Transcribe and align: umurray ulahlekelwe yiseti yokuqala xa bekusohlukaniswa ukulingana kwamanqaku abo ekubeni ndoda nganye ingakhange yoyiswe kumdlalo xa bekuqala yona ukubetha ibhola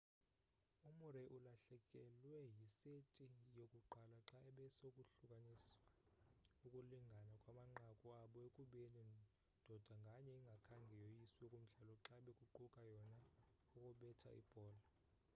umurray 0.89 1.25
ulahlekelwe 1.37 2.33
yiseti 2.57 3.25
yokuqala 3.57 4.15
xa 4.27 4.37
bekusohlukaniswa 4.55 5.81
ukulingana 6.59 7.33
kwamanqaku 7.43 8.07
abo 8.21 8.37
ekubeni 8.47 9.05
ndoda 9.65 9.93
nganye 10.03 10.31
ingakhange 10.39 10.93
yoyiswe 11.03 11.45
kumdlalo 11.51 11.93
xa 12.05 12.15
bekuqala 12.25 12.79
yona 12.91 13.17
ukubetha 13.63 14.29
ibhola 14.41 14.83